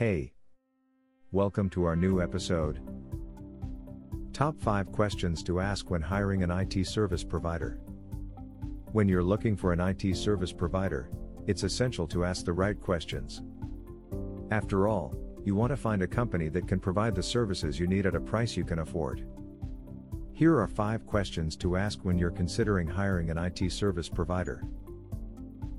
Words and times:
Hey! 0.00 0.32
Welcome 1.30 1.68
to 1.70 1.84
our 1.84 1.94
new 1.94 2.22
episode. 2.22 2.80
Top 4.32 4.58
5 4.58 4.92
questions 4.92 5.42
to 5.42 5.60
ask 5.60 5.90
when 5.90 6.00
hiring 6.00 6.42
an 6.42 6.50
IT 6.50 6.86
service 6.86 7.22
provider. 7.22 7.78
When 8.92 9.10
you're 9.10 9.22
looking 9.22 9.58
for 9.58 9.74
an 9.74 9.80
IT 9.80 10.16
service 10.16 10.54
provider, 10.54 11.10
it's 11.46 11.64
essential 11.64 12.06
to 12.06 12.24
ask 12.24 12.46
the 12.46 12.52
right 12.54 12.80
questions. 12.80 13.42
After 14.50 14.88
all, 14.88 15.14
you 15.44 15.54
want 15.54 15.68
to 15.68 15.76
find 15.76 16.00
a 16.00 16.06
company 16.06 16.48
that 16.48 16.66
can 16.66 16.80
provide 16.80 17.14
the 17.14 17.22
services 17.22 17.78
you 17.78 17.86
need 17.86 18.06
at 18.06 18.14
a 18.14 18.20
price 18.20 18.56
you 18.56 18.64
can 18.64 18.78
afford. 18.78 19.26
Here 20.32 20.58
are 20.58 20.66
5 20.66 21.04
questions 21.04 21.56
to 21.56 21.76
ask 21.76 21.98
when 22.06 22.16
you're 22.16 22.30
considering 22.30 22.88
hiring 22.88 23.28
an 23.28 23.36
IT 23.36 23.70
service 23.70 24.08
provider. 24.08 24.64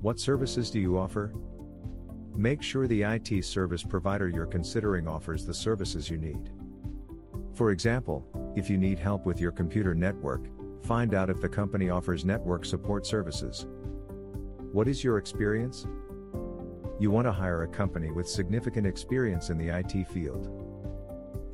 What 0.00 0.20
services 0.20 0.70
do 0.70 0.78
you 0.78 0.96
offer? 0.96 1.32
Make 2.36 2.62
sure 2.62 2.86
the 2.86 3.02
IT 3.02 3.44
service 3.44 3.82
provider 3.82 4.28
you're 4.28 4.46
considering 4.46 5.06
offers 5.06 5.44
the 5.44 5.52
services 5.52 6.08
you 6.08 6.16
need. 6.16 6.50
For 7.54 7.70
example, 7.70 8.26
if 8.56 8.70
you 8.70 8.78
need 8.78 8.98
help 8.98 9.26
with 9.26 9.38
your 9.38 9.52
computer 9.52 9.94
network, 9.94 10.46
find 10.82 11.12
out 11.12 11.28
if 11.28 11.42
the 11.42 11.48
company 11.48 11.90
offers 11.90 12.24
network 12.24 12.64
support 12.64 13.06
services. 13.06 13.66
What 14.72 14.88
is 14.88 15.04
your 15.04 15.18
experience? 15.18 15.86
You 16.98 17.10
want 17.10 17.26
to 17.26 17.32
hire 17.32 17.64
a 17.64 17.68
company 17.68 18.10
with 18.10 18.26
significant 18.26 18.86
experience 18.86 19.50
in 19.50 19.58
the 19.58 19.68
IT 19.68 20.08
field. 20.08 20.48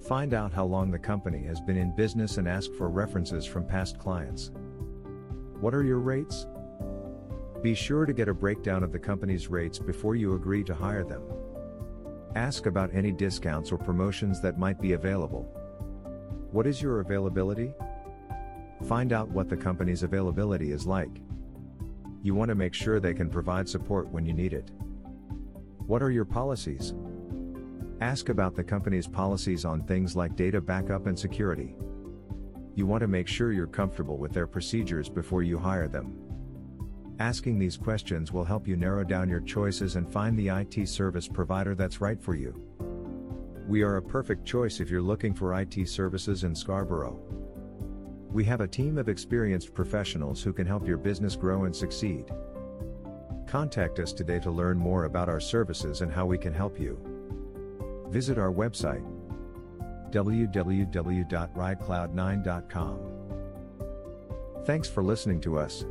Find 0.06 0.32
out 0.32 0.52
how 0.52 0.64
long 0.64 0.92
the 0.92 0.98
company 0.98 1.42
has 1.44 1.60
been 1.60 1.76
in 1.76 1.94
business 1.96 2.36
and 2.36 2.46
ask 2.46 2.72
for 2.74 2.88
references 2.88 3.44
from 3.44 3.66
past 3.66 3.98
clients. 3.98 4.52
What 5.60 5.74
are 5.74 5.82
your 5.82 5.98
rates? 5.98 6.46
Be 7.62 7.74
sure 7.74 8.06
to 8.06 8.12
get 8.12 8.28
a 8.28 8.34
breakdown 8.34 8.84
of 8.84 8.92
the 8.92 9.00
company's 9.00 9.48
rates 9.48 9.80
before 9.80 10.14
you 10.14 10.34
agree 10.34 10.62
to 10.62 10.74
hire 10.74 11.02
them. 11.02 11.22
Ask 12.36 12.66
about 12.66 12.94
any 12.94 13.10
discounts 13.10 13.72
or 13.72 13.78
promotions 13.78 14.40
that 14.42 14.58
might 14.58 14.80
be 14.80 14.92
available. 14.92 15.42
What 16.52 16.68
is 16.68 16.80
your 16.80 17.00
availability? 17.00 17.74
Find 18.86 19.12
out 19.12 19.28
what 19.28 19.48
the 19.48 19.56
company's 19.56 20.04
availability 20.04 20.70
is 20.70 20.86
like. 20.86 21.20
You 22.22 22.36
want 22.36 22.50
to 22.50 22.54
make 22.54 22.74
sure 22.74 23.00
they 23.00 23.12
can 23.12 23.28
provide 23.28 23.68
support 23.68 24.08
when 24.08 24.24
you 24.24 24.32
need 24.32 24.52
it. 24.52 24.70
What 25.78 26.00
are 26.00 26.12
your 26.12 26.24
policies? 26.24 26.94
Ask 28.00 28.28
about 28.28 28.54
the 28.54 28.62
company's 28.62 29.08
policies 29.08 29.64
on 29.64 29.82
things 29.82 30.14
like 30.14 30.36
data 30.36 30.60
backup 30.60 31.06
and 31.08 31.18
security. 31.18 31.74
You 32.76 32.86
want 32.86 33.00
to 33.00 33.08
make 33.08 33.26
sure 33.26 33.50
you're 33.52 33.66
comfortable 33.66 34.16
with 34.16 34.32
their 34.32 34.46
procedures 34.46 35.08
before 35.08 35.42
you 35.42 35.58
hire 35.58 35.88
them. 35.88 36.16
Asking 37.20 37.58
these 37.58 37.76
questions 37.76 38.32
will 38.32 38.44
help 38.44 38.68
you 38.68 38.76
narrow 38.76 39.02
down 39.02 39.28
your 39.28 39.40
choices 39.40 39.96
and 39.96 40.08
find 40.08 40.38
the 40.38 40.46
IT 40.48 40.88
service 40.88 41.26
provider 41.26 41.74
that's 41.74 42.00
right 42.00 42.20
for 42.20 42.36
you. 42.36 42.54
We 43.66 43.82
are 43.82 43.96
a 43.96 44.02
perfect 44.02 44.46
choice 44.46 44.78
if 44.78 44.88
you're 44.88 45.02
looking 45.02 45.34
for 45.34 45.60
IT 45.60 45.88
services 45.88 46.44
in 46.44 46.54
Scarborough. 46.54 47.20
We 48.30 48.44
have 48.44 48.60
a 48.60 48.68
team 48.68 48.98
of 48.98 49.08
experienced 49.08 49.74
professionals 49.74 50.40
who 50.42 50.52
can 50.52 50.66
help 50.66 50.86
your 50.86 50.96
business 50.96 51.34
grow 51.34 51.64
and 51.64 51.74
succeed. 51.74 52.30
Contact 53.48 53.98
us 53.98 54.12
today 54.12 54.38
to 54.38 54.52
learn 54.52 54.78
more 54.78 55.06
about 55.06 55.28
our 55.28 55.40
services 55.40 56.02
and 56.02 56.12
how 56.12 56.24
we 56.24 56.38
can 56.38 56.54
help 56.54 56.78
you. 56.78 57.00
Visit 58.10 58.38
our 58.38 58.52
website 58.52 59.04
www.ridecloud9.com. 60.10 62.98
Thanks 64.64 64.88
for 64.88 65.02
listening 65.02 65.40
to 65.40 65.58
us. 65.58 65.84